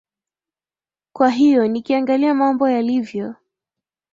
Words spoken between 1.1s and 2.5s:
kwa hiyo nikiangalia